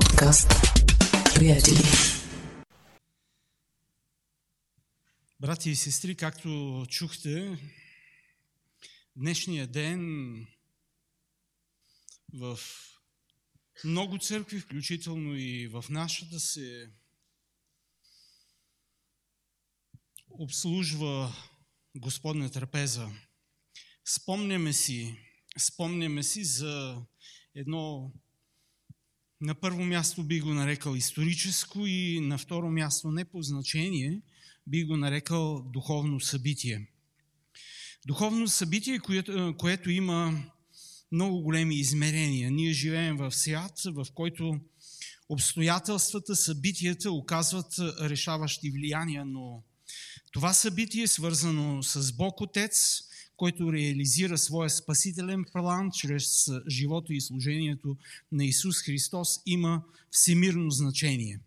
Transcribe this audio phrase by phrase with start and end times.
[0.00, 0.48] Подкаст.
[1.34, 1.78] Приятели.
[5.40, 7.58] Брати и сестри, както чухте,
[9.16, 10.00] днешния ден
[12.32, 12.58] в
[13.84, 16.90] много църкви, включително и в нашата, се
[20.30, 21.32] обслужва
[21.96, 23.08] Господна трапеза.
[24.04, 25.16] Спомняме си,
[25.58, 27.02] спомняме си за
[27.54, 28.12] едно
[29.44, 34.20] на първо място би го нарекал историческо и на второ място не по значение
[34.66, 36.86] би го нарекал духовно събитие.
[38.06, 40.44] Духовно събитие, което, което има
[41.12, 42.50] много големи измерения.
[42.50, 44.60] Ние живеем в свят, в който
[45.28, 49.62] обстоятелствата, събитията оказват решаващи влияния, но
[50.32, 53.02] това събитие свързано с Бог Отец,
[53.36, 57.96] който реализира своя спасителен план чрез живото и служението
[58.32, 61.40] на Исус Христос, има всемирно значение.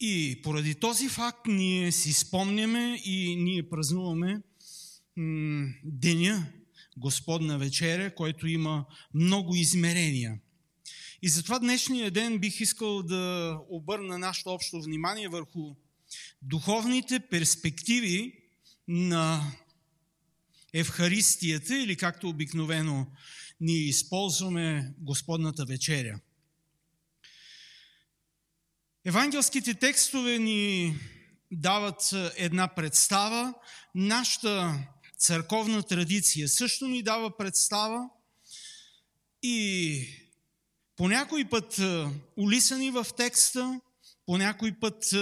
[0.00, 4.42] И поради този факт ние си спомняме и ние празнуваме
[5.84, 6.46] деня
[6.96, 8.84] Господна вечеря, който има
[9.14, 10.40] много измерения.
[11.22, 15.74] И затова днешния ден бих искал да обърна нашето общо внимание върху
[16.42, 18.34] духовните перспективи
[18.88, 19.52] на
[20.74, 23.06] Евхаристията или както обикновено
[23.60, 26.20] ние използваме Господната вечеря.
[29.04, 30.98] Евангелските текстове ни
[31.52, 33.54] дават една представа.
[33.94, 34.78] Нашата
[35.18, 38.08] църковна традиция също ни дава представа
[39.42, 40.06] и
[40.96, 41.80] по някой път
[42.36, 43.80] улисани в текста,
[44.26, 45.14] по някой път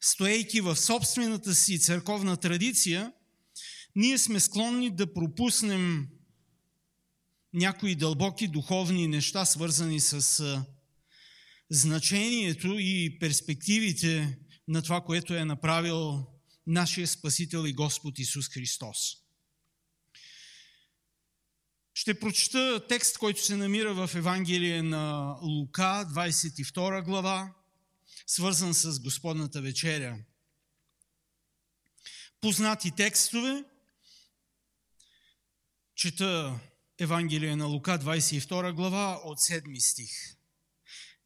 [0.00, 3.12] стоейки в собствената си църковна традиция,
[3.96, 6.08] ние сме склонни да пропуснем
[7.52, 10.64] някои дълбоки духовни неща, свързани с
[11.70, 14.38] значението и перспективите
[14.68, 16.26] на това, което е направил
[16.66, 19.16] нашия Спасител и Господ Исус Христос.
[21.94, 27.54] Ще прочета текст, който се намира в Евангелие на Лука, 22 глава,
[28.26, 30.18] свързан с Господната вечеря.
[32.40, 33.64] Познати текстове,
[36.00, 36.60] Чета
[36.98, 40.10] Евангелие на Лука, 22 глава, от 7 стих.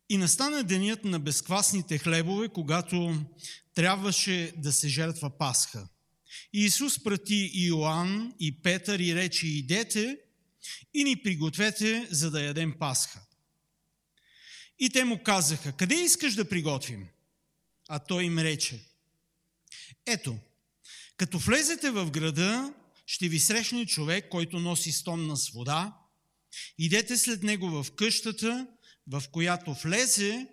[0.09, 3.25] И настана денят на безквасните хлебове, когато
[3.75, 5.89] трябваше да се жертва Пасха.
[6.53, 10.19] И Исус прати Иоанн и Петър и рече, идете
[10.95, 13.21] и ни пригответе, за да ядем Пасха.
[14.79, 17.09] И те му казаха, къде искаш да приготвим?
[17.89, 18.85] А той им рече,
[20.07, 20.39] ето,
[21.17, 22.75] като влезете в града,
[23.07, 25.97] ще ви срещне човек, който носи стомна с вода.
[26.79, 28.67] Идете след него в къщата,
[29.07, 30.49] в която влезе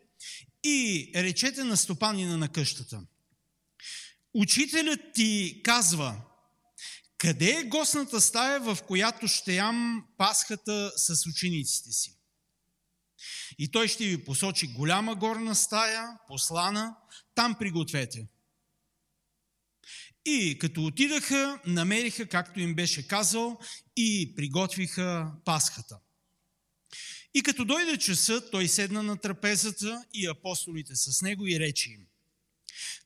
[0.64, 3.02] и речете на стопанина на къщата.
[4.34, 6.22] Учителят ти казва,
[7.18, 12.18] къде е гостната стая, в която ще ям пасхата с учениците си?
[13.58, 16.96] И той ще ви посочи голяма горна стая, послана,
[17.36, 18.28] там пригответе.
[20.26, 23.60] И като отидаха, намериха, както им беше казал,
[23.98, 25.98] и приготвиха пасхата.
[27.34, 32.06] И като дойде часа, той седна на трапезата и апостолите с него и рече им.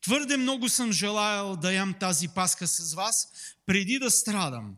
[0.02, 3.28] Твърде много съм желаял да ям тази пасха с вас,
[3.66, 4.76] преди да страдам.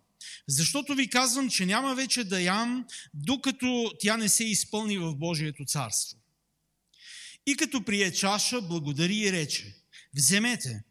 [0.47, 5.65] Защото ви казвам, че няма вече да ям, докато тя не се изпълни в Божието
[5.65, 6.17] царство.
[7.45, 9.75] И като прие чаша, благодари и рече,
[10.15, 10.83] вземете,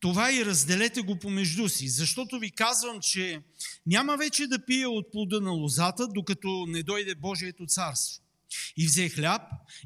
[0.00, 3.40] това и разделете го помежду си, защото ви казвам, че
[3.86, 8.22] няма вече да пия от плода на лозата, докато не дойде Божието царство.
[8.76, 9.42] И взе хляб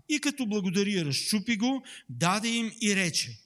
[0.08, 3.38] и като благодари разчупи го, даде им и рече.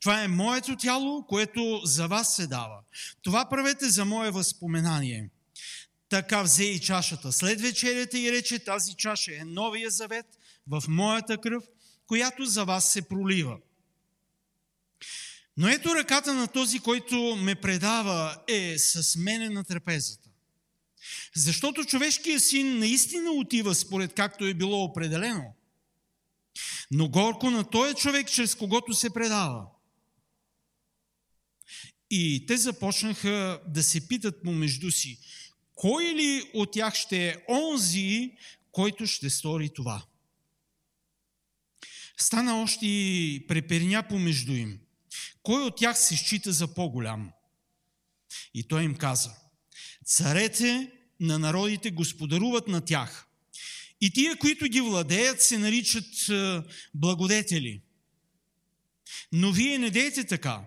[0.00, 2.78] Това е моето тяло, което за вас се дава.
[3.22, 5.30] Това правете за мое възпоменание.
[6.08, 10.26] Така взе и чашата след вечерята и рече, тази чаша е новия завет
[10.66, 11.64] в моята кръв,
[12.06, 13.56] която за вас се пролива.
[15.56, 20.28] Но ето ръката на този, който ме предава е с мене на трапезата.
[21.34, 25.54] Защото човешкият син наистина отива според както е било определено.
[26.90, 29.66] Но горко на този човек, чрез когото се предава.
[32.10, 35.18] И те започнаха да се питат помежду си,
[35.74, 38.32] кой ли от тях ще е онзи,
[38.72, 40.04] който ще стори това.
[42.16, 44.78] Стана още и преперня помежду им.
[45.46, 47.30] Кой от тях се счита за по-голям?
[48.54, 49.30] И той им каза,
[50.04, 53.26] царете на народите господаруват на тях
[54.00, 56.62] И тия, които ги владеят, се наричат е,
[56.94, 57.82] благодетели.
[59.32, 60.60] Но вие не дейте така.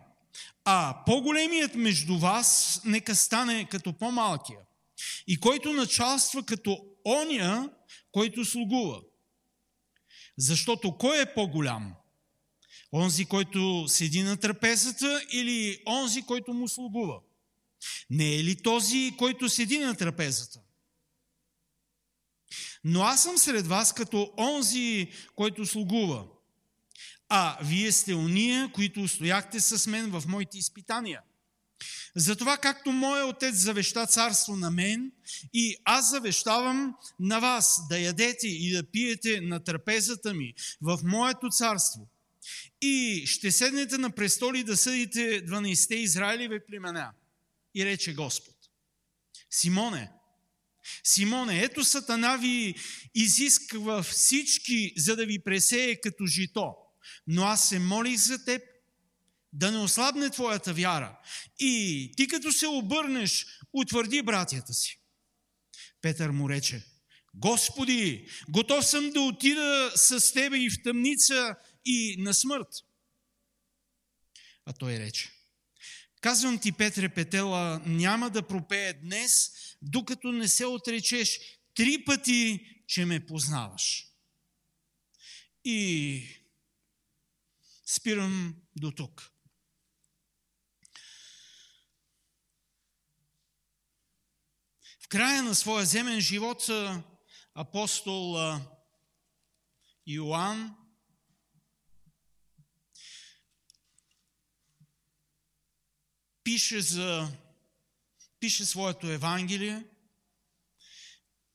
[0.66, 4.60] А по-големият между вас нека стане като по-малкия.
[5.28, 7.70] И който началства като оня,
[8.12, 9.02] който слугува.
[10.38, 11.94] Защото кой е по-голям?
[12.94, 17.20] Онзи, който седи на трапезата или онзи, който му слугува?
[18.10, 20.60] Не е ли този, който седи на трапезата?
[22.84, 26.26] Но аз съм сред вас като онзи, който слугува.
[27.30, 31.22] А вие сте уния, които устояхте с мен в моите изпитания.
[32.16, 35.12] Затова както моя отец завеща царство на мен,
[35.54, 41.50] и аз завещавам на вас да ядете и да пиете на трапезата ми в моето
[41.50, 42.10] царство.
[42.82, 47.12] И ще седнете на престоли да съдите 12 Израилеви племена.
[47.76, 48.56] И рече Господ.
[49.52, 50.12] Симоне,
[51.04, 52.76] Симоне, ето Сатана ви
[53.16, 56.74] изисква всички, за да ви пресее като жито.
[57.28, 58.62] Но аз се молих за теб,
[59.54, 61.20] да не ослабне твоята вяра.
[61.60, 65.00] И ти като се обърнеш, утвърди братята си.
[66.02, 66.86] Петър му рече,
[67.34, 71.56] Господи, готов съм да отида с Тебе и в тъмница
[71.90, 72.68] и на смърт.
[74.66, 75.32] А той рече,
[76.22, 79.52] казвам ти, Петре Петела, няма да пропее днес,
[79.82, 81.40] докато не се отречеш
[81.74, 84.06] три пъти, че ме познаваш.
[85.66, 86.24] И
[87.86, 89.32] спирам до тук.
[95.00, 96.70] В края на своя земен живот
[97.56, 98.38] апостол
[100.08, 100.79] Йоанн
[106.50, 107.32] пише, за,
[108.40, 109.84] пише своето Евангелие.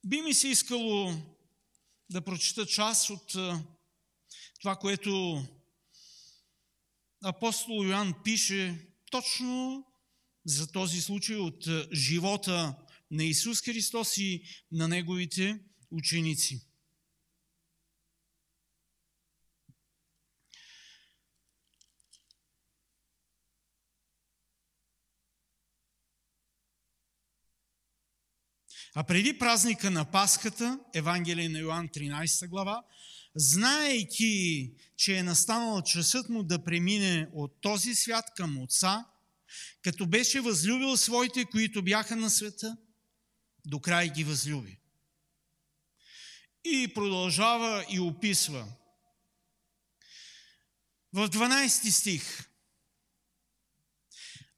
[0.06, 1.14] Би ми се искало
[2.10, 3.32] да прочита част от
[4.60, 5.44] това, което
[7.24, 9.84] апостол Йоанн пише точно
[10.44, 12.74] за този случай от живота
[13.10, 14.42] на Исус Христос и
[14.72, 15.60] на Неговите
[15.90, 16.66] ученици.
[28.96, 32.82] А преди празника на Пасхата, Евангелие на Йоанн 13 глава,
[33.34, 39.04] знаейки, че е настанал часът му да премине от този свят към Отца,
[39.82, 42.76] като беше възлюбил своите, които бяха на света,
[43.66, 44.78] до край ги възлюби.
[46.64, 48.66] И продължава и описва.
[51.12, 52.48] В 12 стих.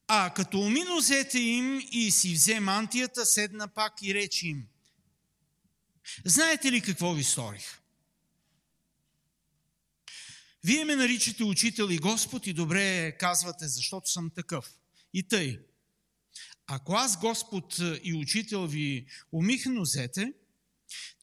[0.08, 4.66] А като умино зете им и си взе мантията, седна пак и рече им.
[6.24, 7.80] Знаете ли какво ви сторих?
[10.64, 14.70] Вие ме наричате учител и Господ и добре казвате, защото съм такъв.
[15.14, 15.60] И тъй.
[16.66, 20.32] Ако аз, Господ и учител ви умих нозете,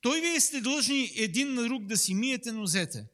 [0.02, 3.06] той вие сте длъжни един на друг да си миете нозете.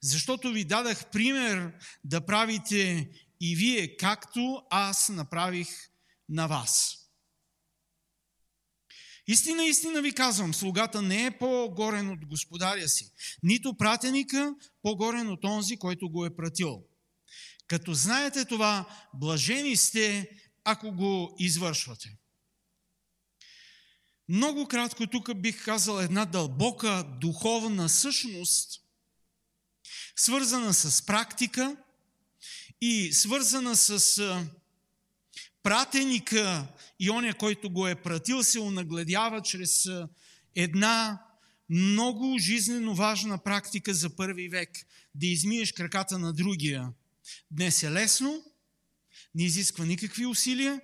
[0.00, 1.72] Защото ви дадах пример
[2.04, 3.10] да правите
[3.40, 5.68] и вие, както аз направих
[6.28, 6.98] на вас.
[9.26, 13.12] Истина, истина ви казвам, слугата не е по-горен от господаря си,
[13.42, 16.84] нито пратеника по-горен от онзи, който го е пратил.
[17.66, 20.30] Като знаете това, блажени сте,
[20.64, 22.16] ако го извършвате.
[24.28, 28.80] Много кратко тук бих казал една дълбока духовна същност,
[30.16, 31.76] свързана с практика
[32.80, 34.22] и свързана с
[35.62, 36.68] пратеника
[37.00, 39.88] и оня, който го е пратил, се унагледява чрез
[40.54, 41.22] една
[41.68, 44.70] много жизненно важна практика за първи век.
[45.14, 46.88] Да измиеш краката на другия.
[47.50, 48.44] Днес е лесно,
[49.34, 50.80] не изисква никакви усилия,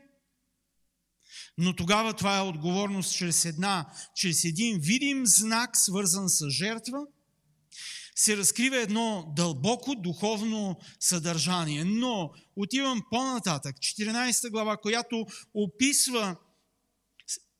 [1.58, 6.98] но тогава това е отговорност чрез една, чрез един видим знак, свързан с жертва,
[8.16, 11.84] се разкрива едно дълбоко духовно съдържание.
[11.84, 16.36] Но отивам по-нататък, 14 глава, която описва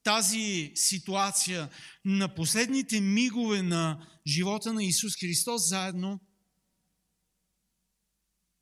[0.03, 1.71] тази ситуация
[2.05, 6.21] на последните мигове на живота на Исус Христос заедно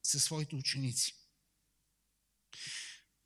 [0.03, 1.15] със своите ученици.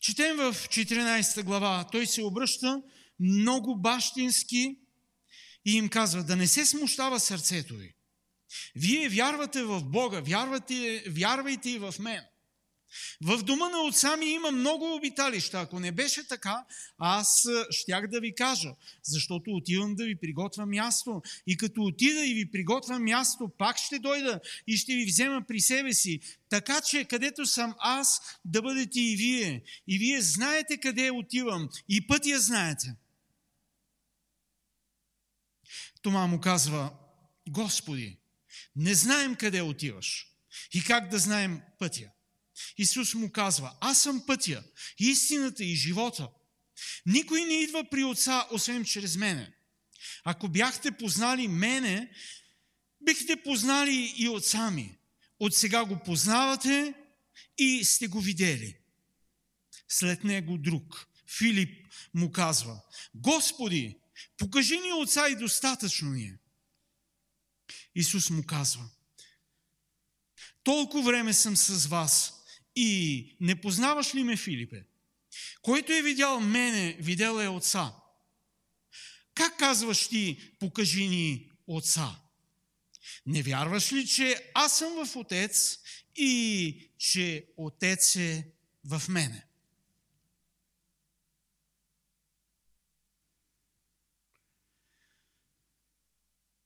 [0.00, 2.82] Четем в 14 глава, той се обръща
[3.20, 4.78] много бащински
[5.64, 7.94] и им казва да не се смущава сърцето ви.
[8.76, 12.24] Вие вярвате в Бога, вярвате, вярвайте и в мен.
[13.20, 15.60] В дома на отца ми има много обиталища.
[15.60, 16.64] Ако не беше така,
[16.98, 21.22] аз щях да ви кажа, защото отивам да ви приготвя място.
[21.46, 25.60] И като отида и ви приготвя място, пак ще дойда и ще ви взема при
[25.60, 26.20] себе си.
[26.48, 29.62] Така че, където съм аз, да бъдете и вие.
[29.88, 31.68] И вие знаете къде отивам.
[31.88, 32.94] И пътя знаете.
[36.02, 36.90] Тома му казва,
[37.48, 38.18] Господи,
[38.76, 40.26] не знаем къде отиваш
[40.74, 42.10] и как да знаем пътя.
[42.78, 44.64] Исус му казва, аз съм пътя,
[44.98, 46.28] истината и живота.
[47.06, 49.52] Никой не идва при Отца, освен чрез мене.
[50.24, 52.10] Ако бяхте познали мене,
[53.00, 54.98] бихте познали и Отца ми.
[55.40, 56.94] От сега го познавате
[57.58, 58.76] и сте го видели.
[59.88, 62.80] След него друг, Филип, му казва,
[63.14, 63.98] Господи,
[64.36, 66.38] покажи ни Отца и достатъчно ни е.
[67.94, 68.84] Исус му казва,
[70.64, 72.34] толкова време съм с вас
[72.76, 74.84] и не познаваш ли ме, Филипе?
[75.62, 77.94] Който е видял мене, видел е отца.
[79.34, 82.20] Как казваш ти, покажи ни отца?
[83.26, 85.78] Не вярваш ли, че аз съм в отец
[86.16, 88.46] и че отец е
[88.84, 89.46] в мене?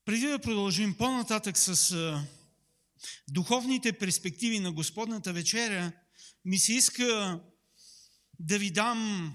[0.09, 1.97] Преди да продължим по-нататък с
[3.29, 5.93] духовните перспективи на Господната вечеря,
[6.45, 7.41] ми се иска
[8.39, 9.33] да ви дам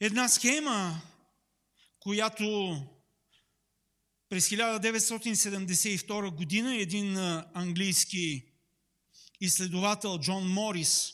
[0.00, 1.02] една схема,
[2.00, 2.76] която
[4.28, 7.16] през 1972 година един
[7.54, 8.44] английски
[9.40, 11.12] изследовател Джон Морис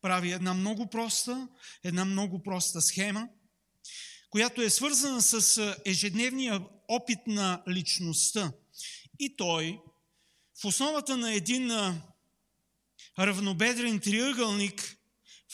[0.00, 1.48] прави една много проста,
[1.84, 3.28] една много проста схема,
[4.36, 8.52] която е свързана с ежедневния опит на личността–
[9.18, 9.80] и той
[10.62, 11.70] в основата на един
[13.18, 14.96] равнобедрен триъгълник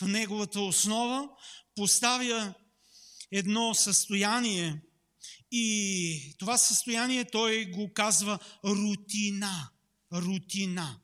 [0.01, 1.29] в неговата основа
[1.77, 2.55] поставя
[3.31, 4.83] едно състояние
[5.51, 9.71] и това състояние той го казва рутина.
[10.13, 11.01] Рутина.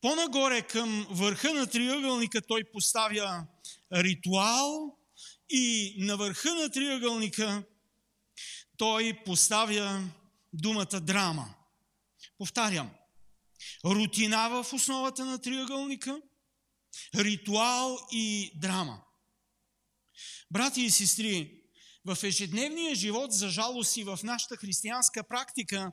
[0.00, 3.46] По-нагоре към върха на триъгълника той поставя
[3.92, 4.96] ритуал
[5.48, 7.62] и на върха на триъгълника
[8.76, 10.10] той поставя
[10.52, 11.54] думата драма.
[12.38, 12.90] Повтарям.
[13.84, 16.20] Рутина в основата на триъгълника,
[17.14, 19.02] ритуал и драма.
[20.50, 21.60] Брати и сестри,
[22.04, 25.92] в ежедневния живот, за жалост и в нашата християнска практика,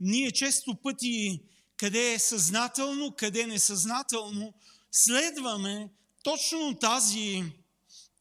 [0.00, 1.40] ние често пъти,
[1.76, 4.54] къде е съзнателно, къде несъзнателно,
[4.92, 5.88] следваме
[6.22, 7.44] точно тази,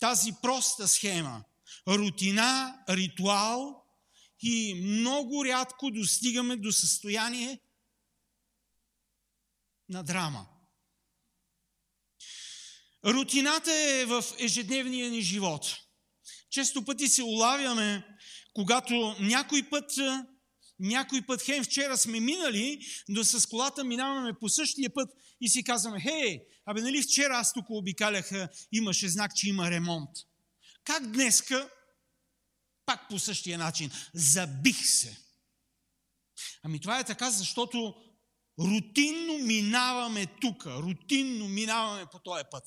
[0.03, 1.43] тази проста схема.
[1.87, 3.83] Рутина, ритуал
[4.41, 7.59] и много рядко достигаме до състояние
[9.89, 10.47] на драма.
[13.05, 15.77] Рутината е в ежедневния ни живот.
[16.49, 18.17] Често пъти се улавяме,
[18.53, 19.91] когато някой път,
[20.79, 25.09] някой път, хем вчера сме минали, но с колата минаваме по същия път
[25.43, 28.31] и си казваме, хей, абе нали вчера аз тук обикалях,
[28.71, 30.09] имаше знак, че има ремонт.
[30.83, 31.69] Как днеска
[32.85, 33.91] пак по същия начин.
[34.13, 35.17] Забих се.
[36.63, 37.95] Ами това е така, защото
[38.59, 42.63] рутинно минаваме тук, рутинно минаваме по този път.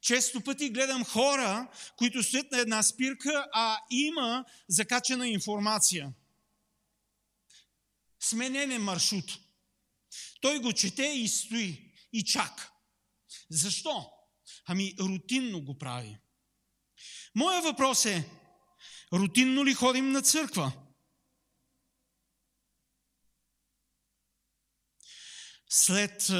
[0.00, 6.12] Често пъти гледам хора, които стоят на една спирка, а има закачена информация.
[8.20, 9.45] Сменен е маршрут.
[10.40, 12.72] Той го чете и стои и чака.
[13.50, 14.12] Защо?
[14.66, 16.18] Ами рутинно го прави.
[17.34, 18.30] Моя въпрос е,
[19.12, 20.72] Рутинно ли ходим на църква?
[25.68, 26.30] След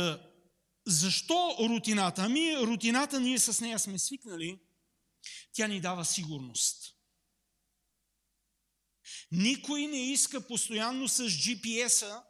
[0.86, 2.22] защо рутината?
[2.22, 4.60] Ами рутината ние с нея сме свикнали.
[5.52, 6.92] Тя ни дава сигурност.
[9.32, 12.24] Никой не иска постоянно с GPS-а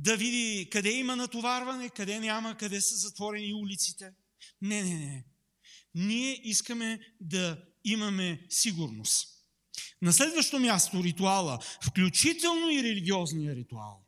[0.00, 4.12] да види къде има натоварване, къде няма, къде са затворени улиците.
[4.62, 5.24] Не, не, не.
[5.94, 9.28] Ние искаме да имаме сигурност.
[10.02, 14.06] На следващо място ритуала, включително и религиозния ритуал.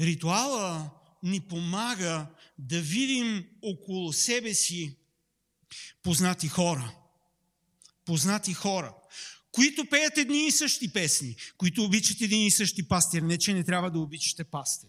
[0.00, 0.90] Ритуала
[1.22, 2.26] ни помага
[2.58, 4.98] да видим около себе си
[6.02, 6.96] познати хора.
[8.04, 8.94] Познати хора,
[9.52, 13.22] които пеят едни и същи песни, които обичат един и същи пастир.
[13.22, 14.88] Не, че не трябва да обичате пастир.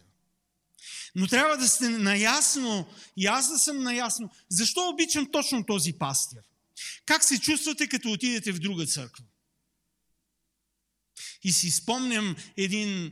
[1.16, 6.42] Но трябва да сте наясно, и аз да съм наясно, защо обичам точно този пастир.
[7.06, 9.24] Как се чувствате, като отидете в друга църква?
[11.44, 13.12] И си спомням един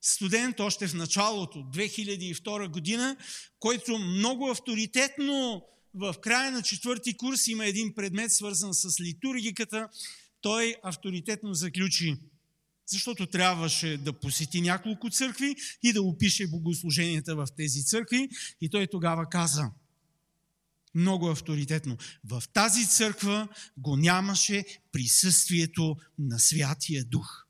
[0.00, 3.16] студент още в началото, 2002 година,
[3.58, 9.88] който много авторитетно в края на четвърти курс има един предмет, свързан с литургиката.
[10.40, 12.16] Той авторитетно заключи,
[12.86, 18.28] защото трябваше да посети няколко църкви и да опише богослуженията в тези църкви.
[18.60, 19.70] И той тогава каза,
[20.94, 27.46] много авторитетно, в тази църква го нямаше присъствието на Святия Дух.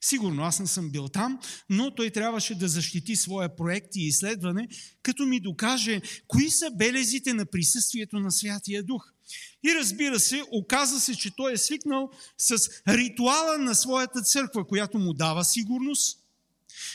[0.00, 1.38] Сигурно аз не съм бил там,
[1.70, 4.68] но той трябваше да защити своя проект и изследване,
[5.02, 9.12] като ми докаже кои са белезите на присъствието на Святия Дух.
[9.62, 12.56] И разбира се, оказа се, че той е свикнал с
[12.88, 16.18] ритуала на своята църква, която му дава сигурност,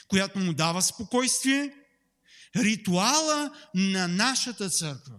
[0.07, 1.73] която му дава спокойствие,
[2.55, 5.15] ритуала на нашата църква.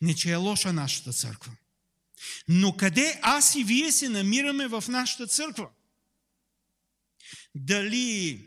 [0.00, 1.52] Не, че е лоша нашата църква.
[2.48, 5.68] Но къде аз и вие се намираме в нашата църква?
[7.54, 8.46] Дали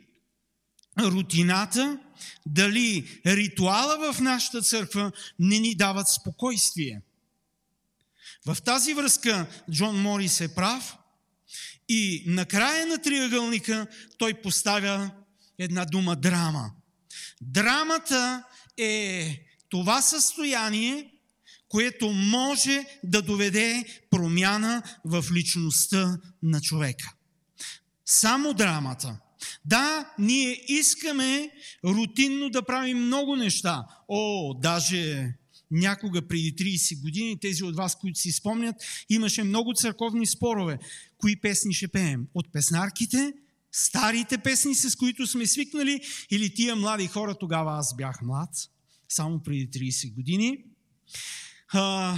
[0.99, 1.99] рутината,
[2.45, 7.01] дали ритуала в нашата църква не ни дават спокойствие.
[8.45, 10.97] В тази връзка Джон Морис е прав
[11.89, 15.11] и накрая на триъгълника той поставя
[15.59, 16.71] една дума драма.
[17.41, 18.43] Драмата
[18.77, 21.11] е това състояние,
[21.69, 27.13] което може да доведе промяна в личността на човека.
[28.05, 29.17] Само драмата.
[29.65, 31.49] Да, ние искаме
[31.85, 33.83] рутинно да правим много неща.
[34.07, 35.33] О, даже
[35.71, 38.75] някога преди 30 години, тези от вас, които си спомнят,
[39.09, 40.79] имаше много църковни спорове.
[41.17, 42.27] Кои песни ще пеем?
[42.33, 43.33] От песнарките,
[43.71, 48.49] старите песни, с които сме свикнали, или тия млади хора, тогава аз бях млад,
[49.09, 50.57] само преди 30 години.
[51.73, 52.17] А,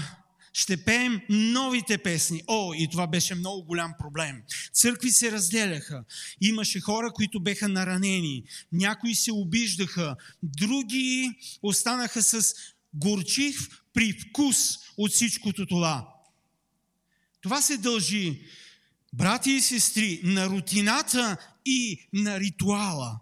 [0.57, 2.43] ще пеем новите песни.
[2.47, 4.41] О, и това беше много голям проблем.
[4.73, 6.03] Църкви се разделяха.
[6.41, 8.43] Имаше хора, които беха наранени.
[8.71, 10.15] Някои се обиждаха.
[10.43, 12.53] Други останаха с
[12.93, 14.57] горчив привкус
[14.97, 16.07] от всичкото това.
[17.41, 18.41] Това се дължи,
[19.13, 23.19] брати и сестри, на рутината и на ритуала.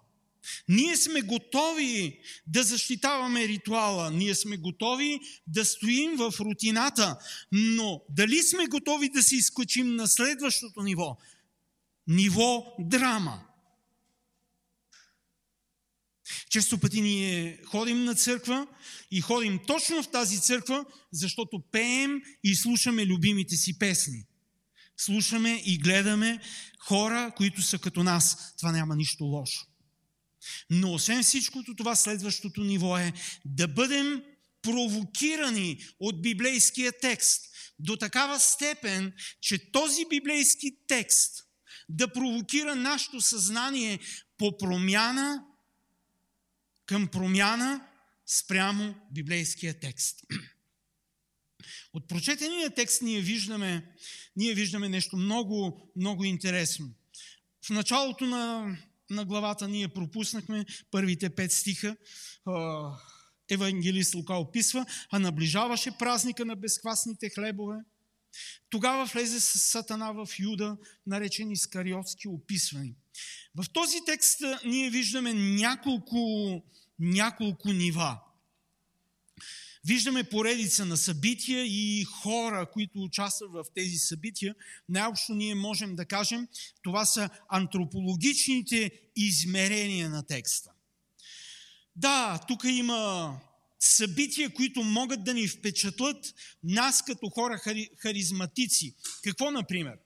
[0.69, 7.17] Ние сме готови да защитаваме ритуала, ние сме готови да стоим в рутината,
[7.51, 11.17] но дали сме готови да се изкачим на следващото ниво?
[12.07, 13.43] Ниво драма.
[16.49, 18.67] Често пъти ние ходим на църква
[19.11, 24.25] и ходим точно в тази църква, защото пеем и слушаме любимите си песни.
[24.97, 26.39] Слушаме и гледаме
[26.79, 28.53] хора, които са като нас.
[28.57, 29.65] Това няма нищо лошо.
[30.69, 33.13] Но освен всичкото това, следващото ниво е
[33.45, 34.23] да бъдем
[34.61, 37.45] провокирани от библейския текст
[37.79, 41.45] до такава степен, че този библейски текст
[41.89, 43.99] да провокира нашето съзнание
[44.37, 45.43] по промяна
[46.85, 47.87] към промяна
[48.25, 50.21] спрямо библейския текст.
[51.93, 53.85] От прочетения текст ние виждаме,
[54.35, 56.89] ние виждаме нещо много, много интересно.
[57.65, 58.77] В началото на
[59.09, 61.95] на главата ние пропуснахме първите пет стиха.
[63.49, 67.77] Евангелист Лука описва, а наближаваше празника на безквасните хлебове.
[68.69, 72.95] Тогава влезе с Сатана в Юда, наречен Искариотски описвани.
[73.55, 76.63] В този текст ние виждаме няколко,
[76.99, 78.19] няколко нива.
[79.85, 84.55] Виждаме поредица на събития и хора, които участват в тези събития.
[84.89, 86.47] Най-общо ние можем да кажем,
[86.81, 90.71] това са антропологичните измерения на текста.
[91.95, 93.39] Да, тук има
[93.79, 97.61] събития, които могат да ни впечатлят нас като хора
[97.97, 98.95] харизматици.
[99.23, 99.97] Какво, например?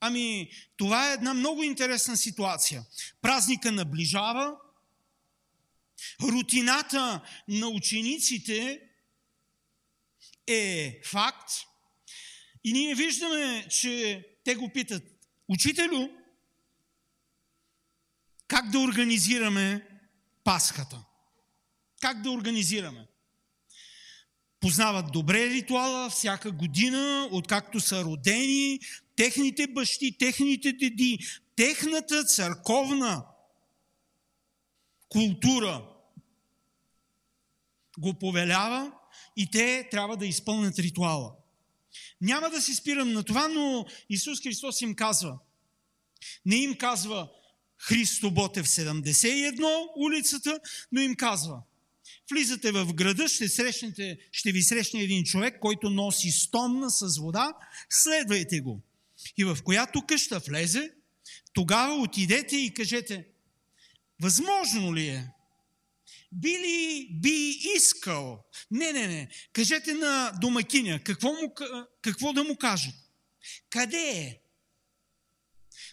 [0.00, 2.84] Ами, това е една много интересна ситуация.
[3.22, 4.56] Празника наближава,
[6.22, 8.80] рутината на учениците
[10.50, 11.50] е факт.
[12.64, 15.02] И ние виждаме, че те го питат,
[15.48, 16.08] учителю,
[18.48, 19.86] как да организираме
[20.44, 21.04] Пасхата?
[22.00, 23.06] Как да организираме?
[24.60, 28.80] Познават добре ритуала всяка година, откакто са родени,
[29.16, 31.18] техните бащи, техните деди,
[31.56, 33.24] техната църковна
[35.08, 35.86] култура
[37.98, 38.92] го повелява
[39.36, 41.32] и те трябва да изпълнят ритуала.
[42.20, 45.38] Няма да си спирам на това, но Исус Христос им казва.
[46.46, 47.28] Не им казва
[47.78, 50.60] Христо Ботев 71 улицата,
[50.92, 51.62] но им казва.
[52.30, 57.52] Влизате в града, ще, срещнете, ще ви срещне един човек, който носи стомна с вода,
[57.90, 58.82] следвайте го.
[59.36, 60.92] И в която къща влезе,
[61.52, 63.26] тогава отидете и кажете,
[64.20, 65.28] възможно ли е?
[66.32, 68.44] Би ли би искал?
[68.70, 69.30] Не, не, не.
[69.52, 71.54] Кажете на домакиня, какво, му,
[72.02, 72.98] какво да му кажете?
[73.70, 74.40] Къде е?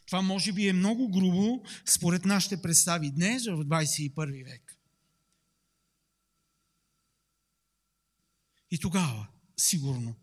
[0.06, 4.78] Това може би е много грубо според нашите представи днес в 21 век.
[8.72, 10.16] И тогава, сигурно.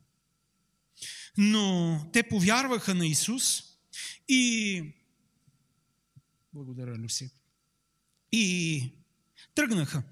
[1.36, 3.62] Но те повярваха на Исус
[4.28, 4.82] и...
[6.52, 7.30] Благодаря, Люси.
[8.32, 9.03] И
[9.54, 10.02] тръгнаха.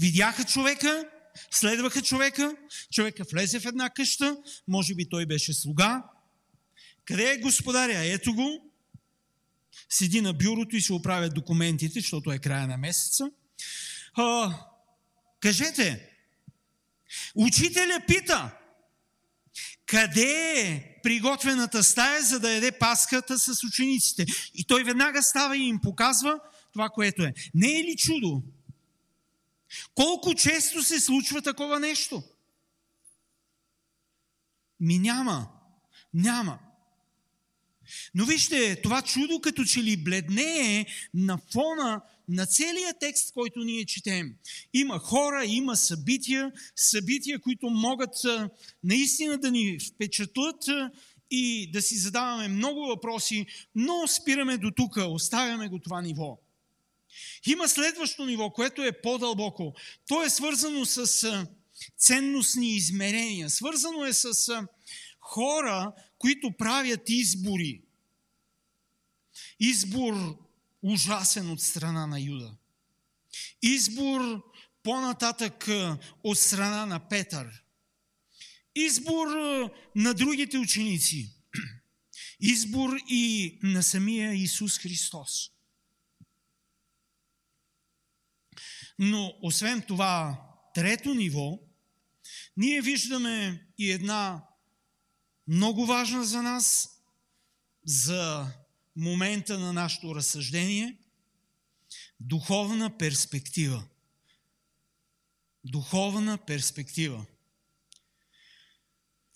[0.00, 1.04] Видяха човека,
[1.50, 2.56] следваха човека,
[2.92, 4.36] човека влезе в една къща,
[4.68, 6.02] може би той беше слуга.
[7.04, 7.98] Къде е господаря?
[7.98, 8.72] Ето го.
[9.88, 13.30] Седи на бюрото и се оправят документите, защото е края на месеца.
[14.14, 14.58] А,
[15.40, 16.08] кажете,
[17.34, 18.58] учителя пита,
[19.86, 24.26] къде е приготвената стая, за да яде паската с учениците?
[24.54, 26.40] И той веднага става и им показва
[26.72, 27.34] това, което е.
[27.54, 28.42] Не е ли чудо?
[29.94, 32.22] Колко често се случва такова нещо?
[34.80, 35.48] Ми няма.
[36.14, 36.58] Няма.
[38.14, 43.84] Но вижте, това чудо като че ли бледнее на фона на целия текст, който ние
[43.84, 44.34] четем.
[44.74, 48.14] Има хора, има събития, събития, които могат
[48.84, 50.64] наистина да ни впечатлят
[51.30, 56.38] и да си задаваме много въпроси, но спираме до тук, оставяме го това ниво.
[57.46, 59.74] Има следващо ниво, което е по-дълбоко.
[60.08, 61.46] То е свързано с
[61.98, 63.50] ценностни измерения.
[63.50, 64.32] Свързано е с
[65.20, 67.82] хора, които правят избори.
[69.60, 70.38] Избор
[70.82, 72.54] ужасен от страна на Юда.
[73.62, 74.42] Избор
[74.82, 75.68] по-нататък
[76.24, 77.62] от страна на Петър.
[78.74, 79.26] Избор
[79.96, 81.30] на другите ученици.
[82.40, 85.50] Избор и на самия Исус Христос.
[88.98, 90.42] Но освен това,
[90.74, 91.58] трето ниво,
[92.56, 94.44] ние виждаме и една
[95.48, 96.88] много важна за нас,
[97.84, 98.46] за
[98.96, 100.98] момента на нашето разсъждение,
[102.20, 103.84] духовна перспектива.
[105.64, 107.26] Духовна перспектива.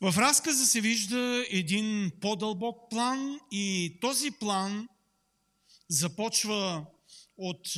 [0.00, 4.88] В разказа се вижда един по-дълбок план и този план
[5.88, 6.86] започва
[7.36, 7.68] от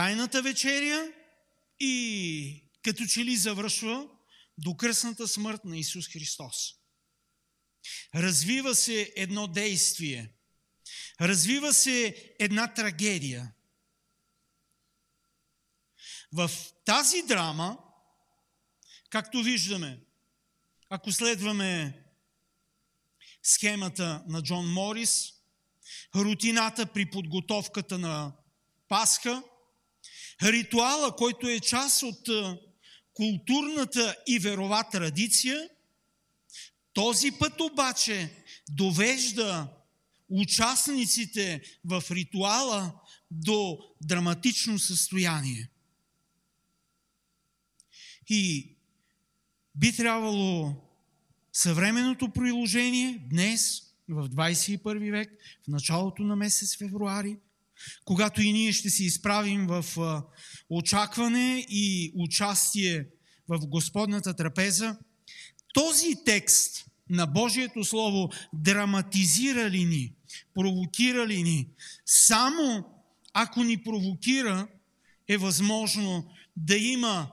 [0.00, 1.12] Тайната вечеря
[1.80, 4.08] и като че ли завършва
[4.58, 6.74] до кръсната смърт на Исус Христос.
[8.14, 10.32] Развива се едно действие.
[11.20, 13.52] Развива се една трагедия.
[16.32, 16.50] В
[16.84, 17.78] тази драма,
[19.10, 20.00] както виждаме,
[20.90, 22.02] ако следваме
[23.42, 25.32] схемата на Джон Морис,
[26.14, 28.32] рутината при подготовката на
[28.88, 29.42] Пасха,
[30.42, 32.28] ритуала, който е част от
[33.14, 35.68] културната и верова традиция,
[36.92, 38.30] този път обаче
[38.70, 39.68] довежда
[40.28, 43.00] участниците в ритуала
[43.30, 45.68] до драматично състояние.
[48.28, 48.74] И
[49.74, 50.74] би трябвало
[51.52, 55.30] съвременното приложение днес, в 21 век,
[55.64, 57.36] в началото на месец февруари,
[58.04, 59.84] когато и ние ще се изправим в
[60.70, 63.06] очакване и участие
[63.48, 64.98] в Господната трапеза,
[65.74, 70.14] този текст на Божието Слово драматизира ли ни,
[70.54, 71.68] провокира ли ни?
[72.06, 72.84] Само
[73.32, 74.68] ако ни провокира,
[75.28, 77.30] е възможно да има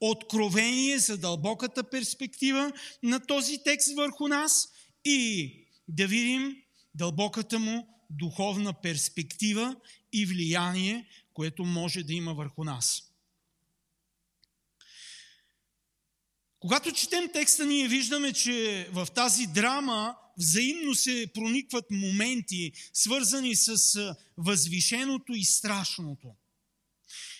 [0.00, 4.68] откровение за дълбоката перспектива на този текст върху нас
[5.04, 5.52] и
[5.88, 6.56] да видим
[6.94, 9.76] дълбоката му духовна перспектива
[10.12, 13.02] и влияние, което може да има върху нас.
[16.58, 23.76] Когато четем текста, ние виждаме, че в тази драма взаимно се проникват моменти, свързани с
[24.36, 26.34] възвишеното и страшното.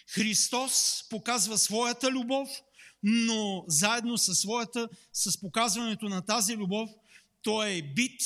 [0.08, 2.48] Христос показва своята любов,
[3.02, 6.90] но заедно със своята, с показването на тази любов,
[7.42, 8.20] той е бит,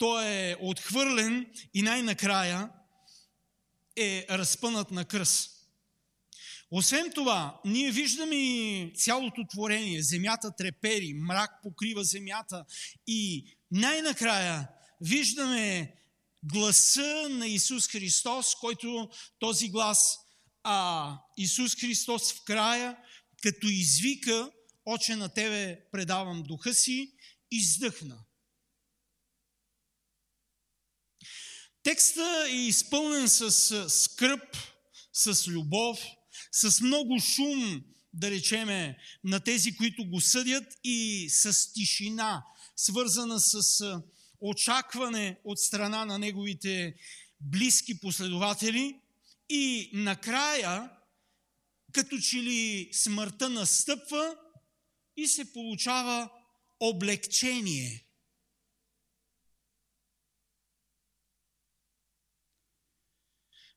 [0.00, 2.70] той е отхвърлен и най-накрая
[3.96, 5.50] е разпънат на кръст.
[6.70, 10.02] Освен това, ние виждаме и цялото творение.
[10.02, 12.64] Земята трепери, мрак покрива земята
[13.06, 14.68] и най-накрая
[15.00, 15.94] виждаме
[16.42, 20.18] гласа на Исус Христос, който този глас,
[20.62, 22.96] а Исус Христос в края,
[23.42, 24.50] като извика,
[24.86, 27.12] Оче на Тебе предавам духа си,
[27.50, 28.24] издъхна.
[31.82, 33.50] Текста е изпълнен с
[33.90, 34.56] скръп,
[35.12, 35.98] с любов,
[36.52, 42.44] с много шум, да речеме, на тези, които го съдят и с тишина,
[42.76, 43.62] свързана с
[44.40, 46.94] очакване от страна на неговите
[47.40, 49.00] близки последователи
[49.48, 50.90] и накрая,
[51.92, 54.36] като че ли смъртта настъпва
[55.16, 56.30] и се получава
[56.80, 58.09] облегчение.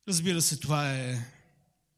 [0.07, 1.31] Разбира се, това е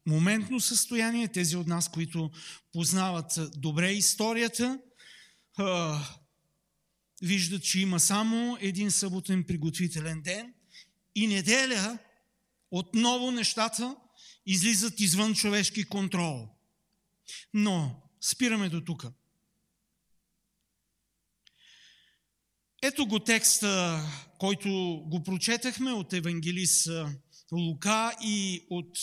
[0.06, 1.28] моментно състояние.
[1.28, 2.30] Тези от нас, които
[2.72, 4.80] познават добре историята,
[7.22, 10.54] виждат, че има само един съботен приготвителен ден
[11.14, 11.98] и неделя
[12.70, 13.96] отново нещата
[14.46, 16.48] излизат извън човешки контрол.
[17.54, 19.06] Но спираме до тук.
[22.82, 24.02] Ето го текста,
[24.38, 24.68] който
[25.06, 26.88] го прочетахме от евангелист
[27.52, 28.98] Лука и от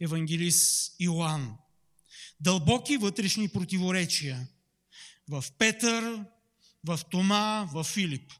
[0.00, 1.56] евангелист Иоанн.
[2.40, 4.48] Дълбоки вътрешни противоречия
[5.28, 6.24] в Петър,
[6.84, 8.32] в Тома, в Филип.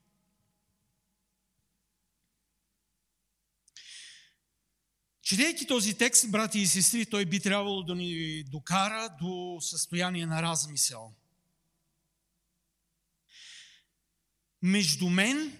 [5.22, 10.42] Четейки този текст, брати и сестри, той би трябвало да ни докара до състояние на
[10.42, 11.14] размисъл.
[14.62, 15.58] Между мен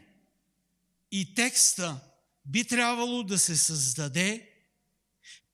[1.11, 2.01] и текста
[2.45, 4.51] би трябвало да се създаде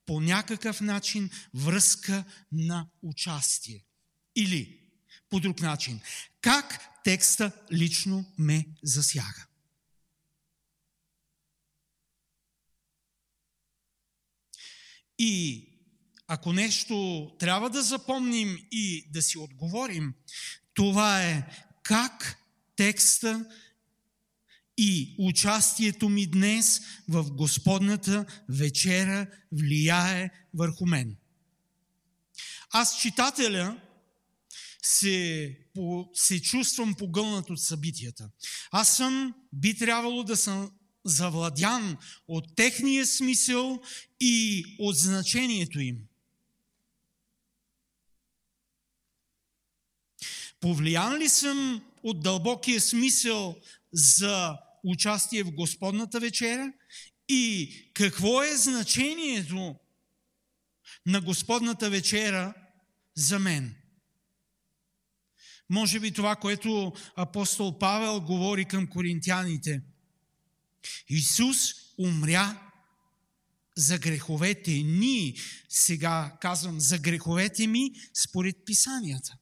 [0.07, 3.85] по някакъв начин връзка на участие.
[4.37, 4.81] Или
[5.29, 6.01] по друг начин.
[6.41, 9.47] Как текста лично ме засяга?
[15.19, 15.67] И
[16.27, 20.15] ако нещо трябва да запомним и да си отговорим,
[20.75, 21.47] това е
[21.83, 22.37] как
[22.77, 23.51] текста
[24.83, 31.17] и участието ми днес в Господната вечера влияе върху мен.
[32.71, 33.81] Аз, читателя,
[34.83, 38.31] се, по, се чувствам погълнат от събитията.
[38.71, 40.71] Аз съм, би трябвало да съм
[41.05, 41.97] завладян
[42.29, 43.83] от техния смисъл
[44.21, 45.99] и от значението им.
[50.61, 53.57] Повлиян ли съм от дълбокия смисъл
[53.93, 56.73] за участие в Господната вечеря
[57.29, 59.75] и какво е значението
[61.07, 62.55] на Господната вечера
[63.15, 63.75] за мен.
[65.71, 69.83] Може би това, което апостол Павел говори към коринтяните.
[71.09, 71.59] Исус
[71.99, 72.71] умря
[73.77, 75.37] за греховете ни.
[75.69, 79.37] Сега казвам за греховете ми според писанията.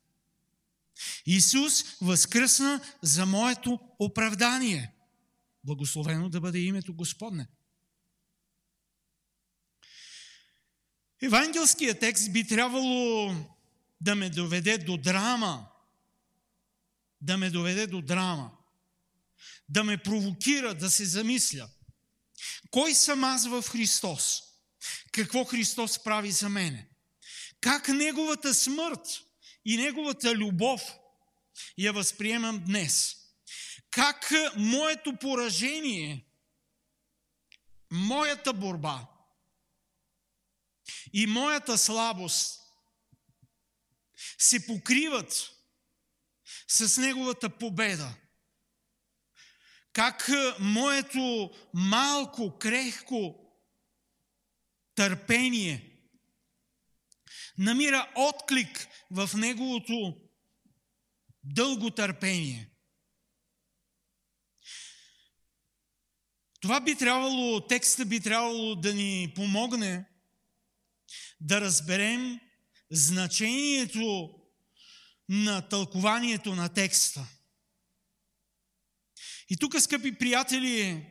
[1.27, 4.93] Исус възкръсна за моето оправдание.
[5.65, 7.47] Благословено да бъде името Господне.
[11.23, 13.35] Евангелският текст би трябвало
[14.01, 15.69] да ме доведе до драма.
[17.21, 18.51] Да ме доведе до драма.
[19.69, 21.69] Да ме провокира да се замисля.
[22.71, 24.43] Кой съм аз в Христос?
[25.13, 26.89] Какво Христос прави за мене?
[27.61, 29.21] Как Неговата смърт
[29.65, 30.83] и Неговата любов
[31.79, 33.17] я възприемам днес?
[33.91, 36.27] Как моето поражение,
[37.91, 39.07] моята борба
[41.13, 42.61] и моята слабост
[44.39, 45.51] се покриват
[46.69, 48.15] с Неговата победа?
[49.93, 53.49] Как моето малко, крехко
[54.95, 55.89] търпение
[57.59, 60.17] намира отклик в Неговото
[61.45, 62.71] дълго търпение.
[66.61, 70.05] Това би трябвало, текста би трябвало да ни помогне
[71.41, 72.41] да разберем
[72.91, 74.35] значението
[75.29, 77.27] на тълкованието на текста.
[79.51, 81.07] И тук, скъпи приятели,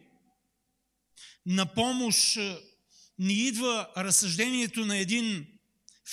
[1.45, 2.37] на помощ
[3.19, 5.47] ни идва разсъждението на един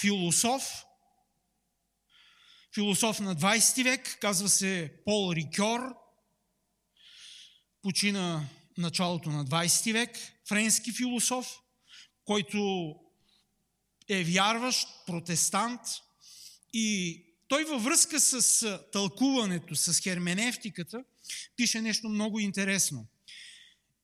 [0.01, 0.85] философ,
[2.75, 5.81] философ на 20 век, казва се Пол Рикьор,
[7.83, 11.60] почина началото на 20 век, френски философ,
[12.24, 12.94] който
[14.08, 15.80] е вярващ, протестант
[16.72, 21.04] и той във връзка с тълкуването, с херменевтиката,
[21.56, 23.06] пише нещо много интересно.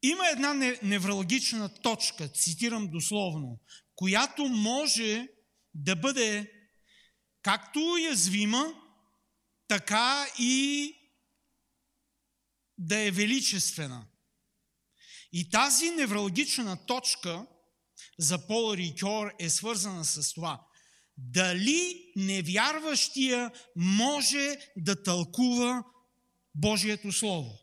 [0.02, 3.58] Има една неврологична точка, цитирам дословно,
[3.96, 5.28] която може
[5.74, 6.52] да бъде
[7.42, 8.74] както уязвима,
[9.68, 10.94] така и
[12.78, 14.06] да е величествена.
[15.32, 17.46] И тази невралгична точка
[18.18, 20.66] за Пол Рикьор е свързана с това.
[21.16, 25.84] Дали невярващия може да тълкува
[26.54, 27.58] Божието Слово?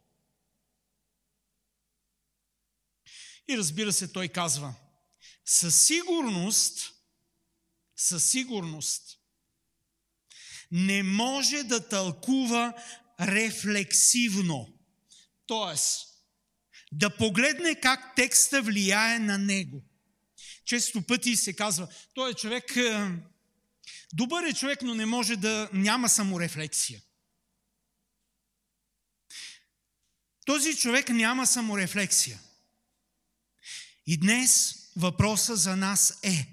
[3.49, 4.75] И разбира се, той казва,
[5.45, 6.93] със сигурност,
[7.95, 9.17] със сигурност,
[10.71, 12.73] не може да тълкува
[13.19, 14.67] рефлексивно.
[15.45, 16.06] Тоест,
[16.91, 19.83] да погледне как текста влияе на него.
[20.65, 23.11] Често пъти се казва, той е човек, е,
[24.13, 27.01] добър е човек, но не може да няма саморефлексия.
[30.45, 32.39] Този човек няма саморефлексия.
[34.07, 36.47] И днес въпроса за нас е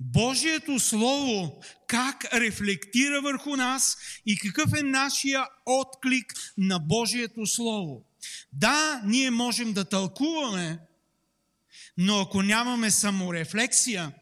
[0.00, 3.96] Божието Слово как рефлектира върху нас
[4.26, 8.04] и какъв е нашия отклик на Божието Слово.
[8.52, 10.78] Да, ние можем да тълкуваме,
[11.96, 14.12] но ако нямаме саморефлексия,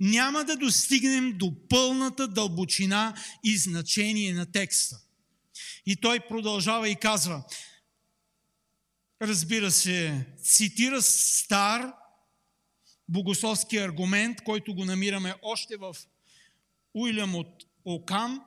[0.00, 5.00] няма да достигнем до пълната дълбочина и значение на текста.
[5.86, 7.44] И той продължава и казва,
[9.22, 11.92] разбира се, цитира стар
[13.08, 15.96] богословски аргумент, който го намираме още в
[16.94, 18.44] Уилям от Окам,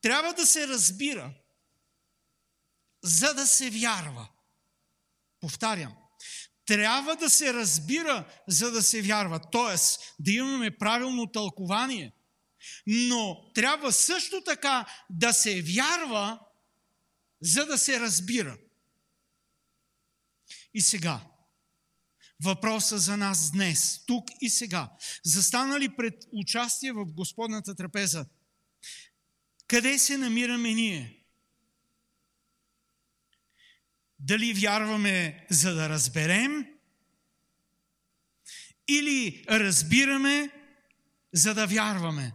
[0.00, 1.34] трябва да се разбира,
[3.04, 4.28] за да се вярва.
[5.40, 5.94] Повтарям,
[6.66, 9.40] трябва да се разбира, за да се вярва.
[9.52, 12.12] Тоест, да имаме правилно тълкование.
[12.86, 16.40] Но трябва също така да се вярва,
[17.40, 18.58] за да се разбира.
[20.74, 21.20] И сега,
[22.42, 24.92] въпроса за нас днес, тук и сега.
[25.24, 28.26] Застанали пред участие в Господната трапеза,
[29.66, 31.23] къде се намираме ние?
[34.26, 36.66] Дали вярваме за да разберем
[38.88, 40.50] или разбираме
[41.32, 42.32] за да вярваме?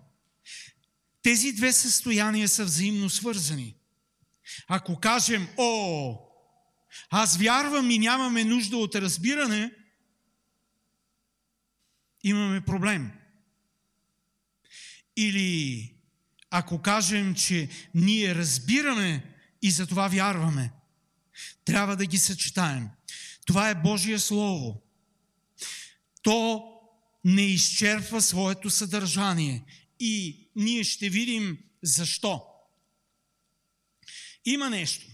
[1.22, 3.76] Тези две състояния са взаимно свързани.
[4.68, 6.18] Ако кажем, о,
[7.10, 9.72] аз вярвам и нямаме нужда от разбиране,
[12.24, 13.12] имаме проблем.
[15.18, 15.94] Или
[16.50, 20.72] ако кажем, че ние разбираме и за това вярваме,
[21.66, 22.90] трябва да ги съчетаем.
[23.46, 24.82] Това е Божие Слово.
[26.22, 26.66] То
[27.26, 29.64] не изчерпва своето съдържание.
[30.00, 32.44] И ние ще видим защо.
[34.46, 35.06] Има нещо.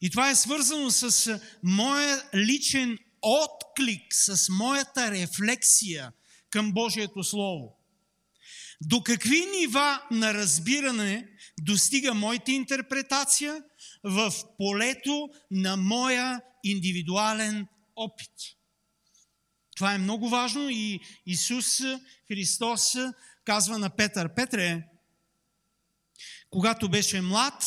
[0.00, 6.12] И това е свързано с моя личен отклик, с моята рефлексия
[6.50, 7.78] към Божието Слово.
[8.80, 11.28] До какви нива на разбиране
[11.60, 13.62] достига моята интерпретация
[14.04, 18.30] в полето на моя индивидуален опит?
[19.76, 21.80] Това е много важно и Исус
[22.28, 22.96] Христос
[23.44, 24.82] казва на Петър, Петре,
[26.50, 27.64] когато беше млад,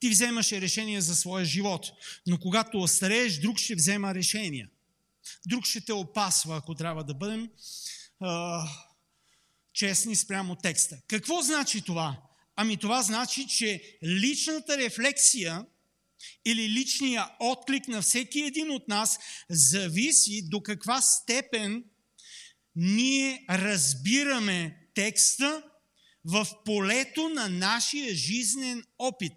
[0.00, 1.92] ти вземаше решение за своя живот.
[2.26, 4.68] Но когато остарееш, друг ще взема решения.
[5.46, 7.50] Друг ще те опасва, ако трябва да бъдем
[8.20, 8.64] а,
[9.72, 10.98] честни спрямо текста.
[11.06, 12.22] Какво значи това?
[12.56, 15.66] Ами това значи, че личната рефлексия
[16.44, 19.18] или личния отклик на всеки един от нас
[19.50, 21.84] зависи до каква степен
[22.76, 25.62] ние разбираме текста
[26.24, 29.32] в полето на нашия жизнен опит.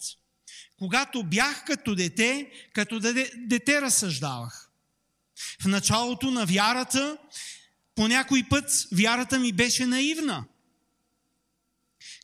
[0.77, 2.99] Когато бях като дете, като
[3.47, 4.71] дете, разсъждавах.
[5.61, 7.17] В началото на вярата,
[7.95, 10.45] по някой път вярата ми беше наивна.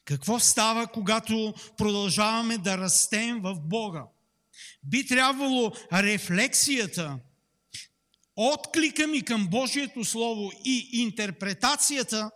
[0.06, 4.04] Какво става, когато продължаваме да растем в Бога?
[4.84, 7.20] Би трябвало рефлексията,
[8.36, 12.32] отклика ми към Божието Слово и интерпретацията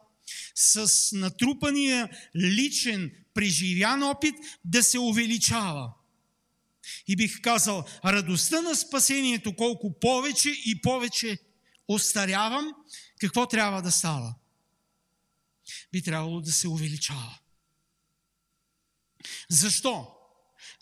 [0.56, 5.93] с натрупания личен преживян опит да се увеличава.
[7.08, 11.38] И бих казал, радостта на спасението, колко повече и повече
[11.87, 12.73] остарявам,
[13.19, 14.35] какво трябва да става?
[15.92, 17.39] Би трябвало да се увеличава.
[19.50, 20.13] Защо?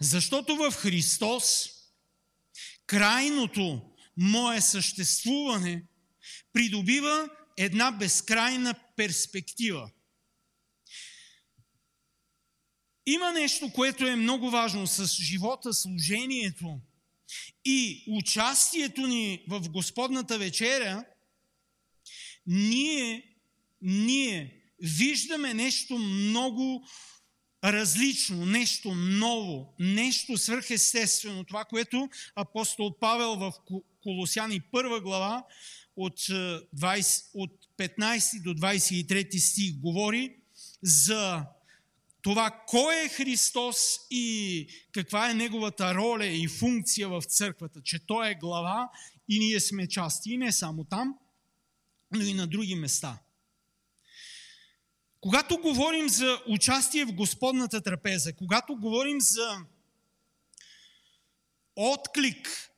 [0.01, 1.69] Защото в Христос
[2.85, 3.81] крайното
[4.17, 5.83] мое съществуване
[6.53, 9.91] придобива една безкрайна перспектива.
[13.05, 16.79] Има нещо, което е много важно с живота, служението
[17.65, 21.05] и участието ни в Господната вечеря.
[22.47, 23.35] Ние,
[23.81, 26.87] ние виждаме нещо много
[27.73, 31.43] различно, нещо ново, нещо свърхестествено.
[31.43, 33.53] Това, което апостол Павел в
[34.03, 35.43] Колосяни 1 глава
[35.95, 40.35] от, 20, от 15 до 23 стих говори
[40.81, 41.45] за
[42.21, 43.77] това кой е Христос
[44.11, 48.89] и каква е неговата роля и функция в църквата, че Той е глава
[49.29, 50.31] и ние сме части.
[50.31, 51.15] И не само там,
[52.11, 53.19] но и на други места.
[55.25, 59.57] Когато говорим за участие в Господната трапеза, когато говорим за
[61.75, 62.71] отклик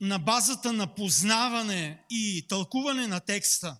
[0.00, 3.78] на базата на познаване и тълкуване на текста,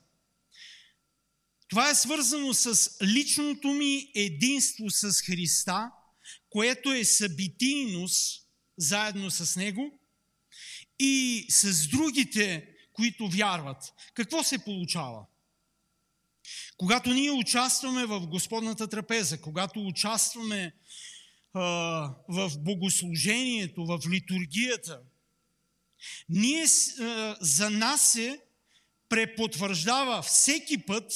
[1.68, 5.90] това е свързано с личното ми единство с Христа,
[6.50, 8.46] което е събитийност
[8.76, 9.98] заедно с Него
[10.98, 13.92] и с другите, които вярват.
[14.14, 15.26] Какво се получава?
[16.82, 20.74] Когато ние участваме в Господната трапеза, когато участваме
[22.28, 25.00] в богослужението, в литургията,
[26.28, 26.66] ние,
[27.40, 28.40] за нас се
[29.08, 31.12] препотвърждава всеки път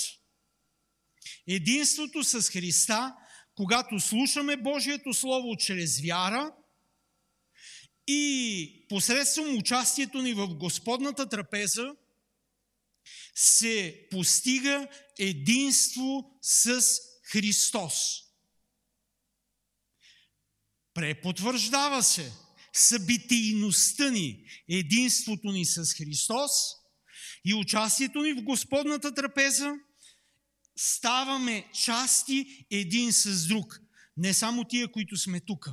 [1.47, 3.15] единството с Христа,
[3.55, 6.53] когато слушаме Божието Слово чрез вяра
[8.07, 11.95] и посредством участието ни в Господната трапеза,
[13.39, 16.83] се постига единство с
[17.31, 17.95] Христос.
[20.95, 22.33] Препотвърждава се
[22.73, 26.51] събитийността ни, единството ни с Христос
[27.45, 29.75] и участието ни в Господната трапеза,
[30.77, 33.81] ставаме части един с друг.
[34.17, 35.71] Не само тия, които сме тук.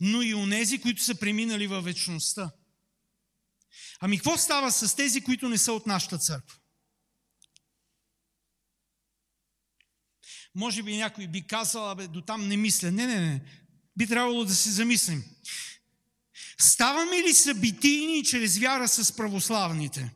[0.00, 2.50] Но и онези, които са преминали във вечността.
[4.00, 6.56] Ами какво става с тези, които не са от нашата църква?
[10.54, 12.90] Може би някой би казал, абе, до там не мисля.
[12.90, 13.40] Не, не, не.
[13.96, 15.24] Би трябвало да се замислим.
[16.58, 20.14] Ставаме ли събитийни чрез вяра с православните?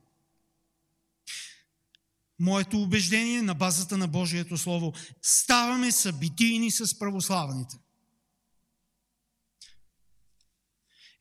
[2.39, 4.93] Моето убеждение на базата на Божието Слово.
[5.22, 7.76] Ставаме събитийни с православните.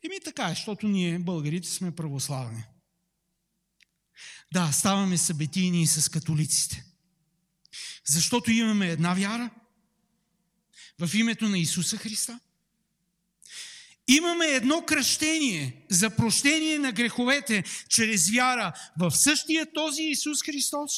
[0.06, 2.64] Еми така защото ние, българите, сме православни.
[4.54, 6.86] Да, ставаме събетийни и с католиците.
[8.06, 9.50] Защото имаме една вяра
[11.00, 12.40] в името на Исуса Христа.
[14.08, 20.92] Имаме едно кръщение за прощение на греховете чрез вяра в същия този Исус Христос.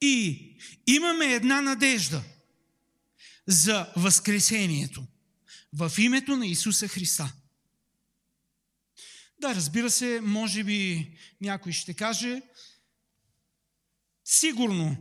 [0.00, 0.52] И
[0.86, 2.22] имаме една надежда
[3.46, 5.06] за възкресението–
[5.72, 7.32] в името на Исуса Христа.
[9.40, 11.10] Да, разбира се, може би
[11.40, 12.42] някой ще каже,
[14.24, 14.96] сигурно,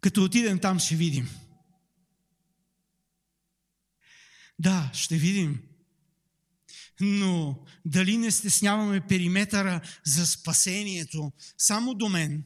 [0.00, 1.30] като отидем там ще видим.
[4.58, 5.62] Да, ще видим.
[7.00, 12.44] Но дали не стесняваме периметъра за спасението само до мен,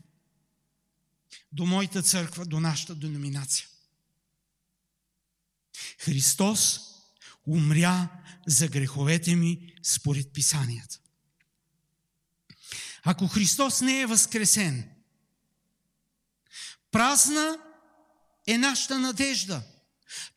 [1.52, 3.68] до моята църква, до нашата деноминация?
[5.98, 6.80] Христос
[7.46, 8.08] умря
[8.46, 10.98] за греховете ми според Писанията.
[13.02, 14.90] Ако Христос не е възкресен,
[16.90, 17.58] празна
[18.46, 19.62] е нашата надежда.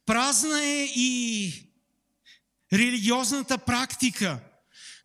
[0.06, 1.54] Празна е и
[2.74, 4.40] религиозната практика,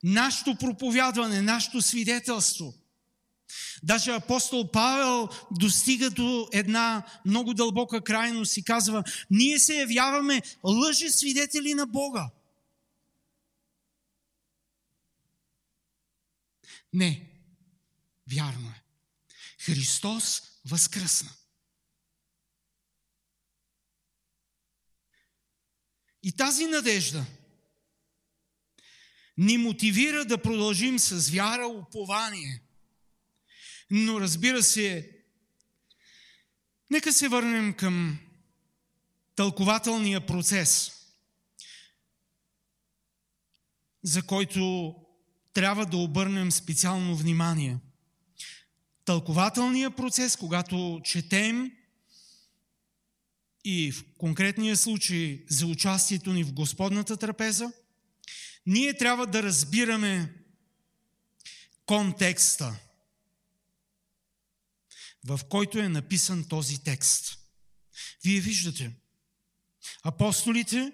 [0.03, 2.75] нашето проповядване, нашето свидетелство.
[3.83, 11.11] Даже апостол Павел достига до една много дълбока крайност и казва, ние се явяваме лъжи
[11.11, 12.31] свидетели на Бога.
[16.93, 17.31] Не,
[18.33, 18.83] вярно е.
[19.59, 21.31] Христос възкръсна.
[26.23, 27.25] И тази надежда
[29.39, 32.63] ни мотивира да продължим с вяра, упование–
[33.95, 35.11] но разбира се,
[36.91, 38.19] нека се върнем към
[39.37, 40.93] тълкователния процес,
[44.03, 44.95] за който
[45.53, 47.79] трябва да обърнем специално внимание.
[49.05, 51.73] Тълкователния процес, когато четем
[53.65, 57.73] и в конкретния случай за участието ни в Господната трапеза,
[58.67, 60.33] ние трябва да разбираме
[61.87, 62.77] контекста–
[65.27, 67.39] в който е написан този текст.
[68.25, 68.97] Вие виждате,
[70.03, 70.93] апостолите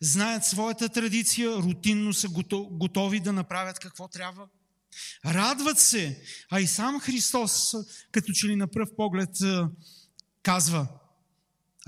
[0.00, 2.28] знаят своята традиция, рутинно са
[2.70, 4.48] готови да направят какво трябва.
[5.24, 7.74] Радват се, а и сам Христос,
[8.12, 9.30] като че ли на пръв поглед
[10.42, 10.88] казва,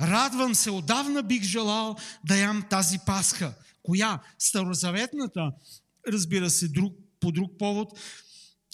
[0.01, 3.55] Радвам се, отдавна бих желал да ям тази пасха.
[3.83, 4.21] Коя?
[4.39, 5.53] Старозаветната,
[6.09, 7.99] разбира се, друг, по друг повод.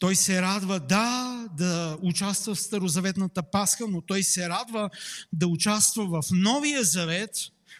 [0.03, 4.91] Той се радва, да, да участва в Старозаветната Пасха, но той се радва
[5.33, 7.31] да участва в Новия Завет,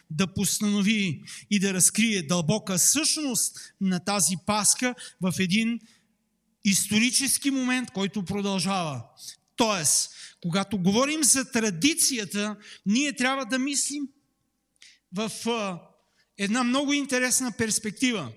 [0.09, 5.79] да постанови и да разкрие дълбока същност на тази Пасха в един
[6.65, 9.03] исторически момент, който продължава.
[9.55, 10.11] Тоест,
[10.41, 12.55] когато говорим за традицията,
[12.85, 14.07] ние трябва да мислим
[15.13, 15.31] в
[16.37, 18.31] една много интересна перспектива.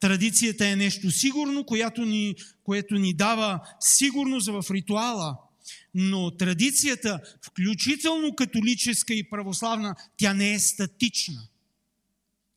[0.00, 2.34] Традицията е нещо сигурно, което ни,
[2.72, 5.38] което ни дава сигурност в ритуала.
[5.94, 11.48] Но традицията, включително католическа и православна, тя не е статична.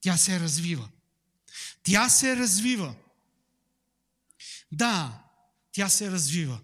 [0.01, 0.89] Тя се развива.
[1.84, 2.95] Тя се развива.
[4.72, 5.24] Да,
[5.72, 6.59] тя се развива.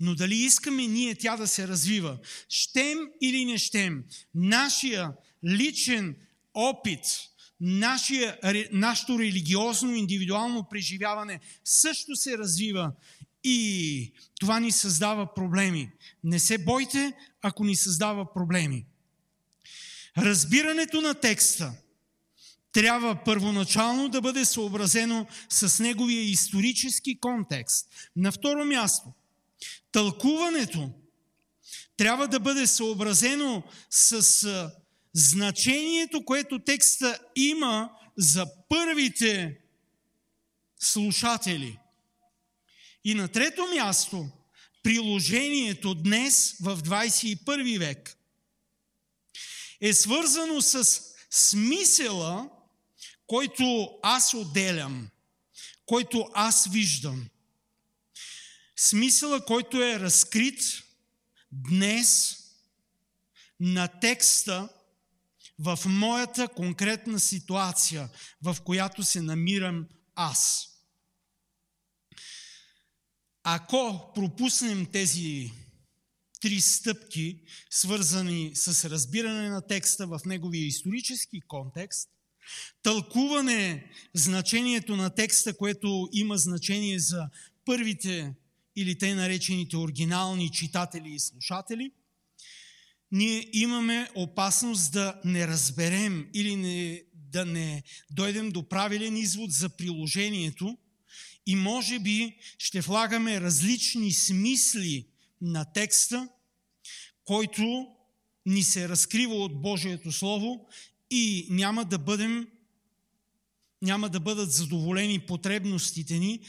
[0.00, 4.04] Но дали искаме ние тя да се развива, щем или не щем,
[4.34, 5.12] нашия
[5.44, 6.16] личен
[6.54, 7.04] опит,
[7.60, 8.38] нашия,
[8.72, 12.92] нашето религиозно, индивидуално преживяване също се развива
[13.44, 15.92] и това ни създава проблеми.
[16.24, 18.86] Не се бойте, ако ни създава проблеми.
[20.18, 21.72] Разбирането на текста
[22.72, 27.88] трябва първоначално да бъде съобразено с неговия исторически контекст.
[28.16, 29.12] На второ място,
[29.92, 30.90] тълкуването
[31.96, 34.70] трябва да бъде съобразено с
[35.16, 39.58] значението, което текста има за първите
[40.78, 41.78] слушатели.
[43.04, 44.28] И на трето място,
[44.82, 48.16] приложението днес в 21 век
[49.80, 52.50] е свързано с смисъла,
[53.26, 55.08] който аз отделям,
[55.86, 57.28] който аз виждам.
[58.76, 60.60] Смисъла, който е разкрит
[61.52, 62.36] днес
[63.60, 64.68] на текста,
[65.58, 68.08] в моята конкретна ситуация,
[68.42, 70.68] в която се намирам аз.
[73.42, 75.52] Ако пропуснем тези
[76.40, 77.40] три стъпки,
[77.70, 82.08] свързани с разбиране на текста в неговия исторически контекст,
[82.82, 87.28] тълкуване значението на текста, което има значение за
[87.64, 88.34] първите
[88.76, 91.92] или те наречените оригинални читатели и слушатели–
[93.12, 99.68] ние имаме опасност да не разберем или не, да не дойдем до правилен извод за
[99.68, 100.78] приложението
[101.46, 105.06] и може би ще влагаме различни смисли
[105.40, 106.28] на текста,
[107.24, 107.86] който
[108.46, 110.68] ни се разкрива от Божието Слово
[111.10, 112.48] и няма да бъдем
[113.82, 116.40] няма да бъдат задоволени потребностите ни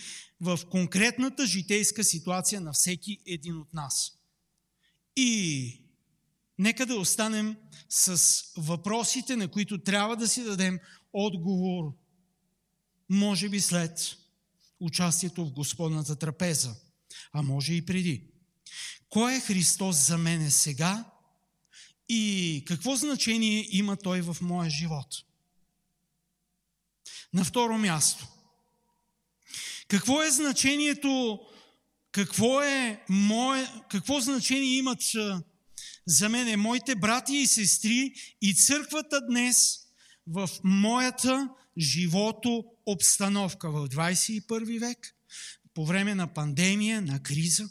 [0.42, 4.12] в конкретната житейска ситуация на всеки един от нас.
[5.16, 5.87] И
[6.60, 7.58] Нека да останем
[7.90, 10.80] с въпросите, на които трябва да си дадем
[11.14, 11.94] отговор,
[13.10, 14.18] може би след
[14.80, 16.76] участието в Господната трапеза,
[17.34, 18.24] а може и преди.
[19.10, 21.06] Кой е Христос за мене сега
[22.10, 25.08] и какво значение има Той в моя живот?
[27.34, 28.28] На второ място,
[29.88, 31.40] какво е значението,
[32.12, 35.02] какво, е мое, какво значение имат
[36.08, 39.80] за мен е моите брати и сестри и църквата днес
[40.28, 45.16] в моята живото обстановка в 21 век,
[45.74, 47.70] по време на пандемия, на криза.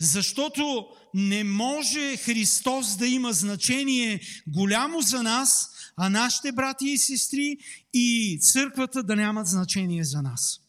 [0.00, 7.58] Защото не може Христос да има значение голямо за нас, а нашите брати и сестри
[7.92, 10.60] и църквата да нямат значение за нас.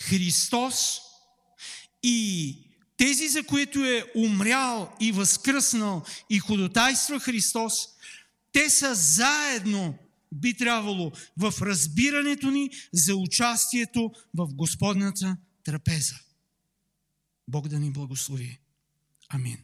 [0.00, 0.98] Христос
[2.02, 2.69] и
[3.00, 7.74] тези, за които е умрял и възкръснал и ходотайства Христос,
[8.52, 9.98] те са заедно,
[10.32, 16.14] би трябвало, в разбирането ни за участието в Господната трапеза.
[17.48, 18.60] Бог да ни благослови.
[19.28, 19.58] Амин.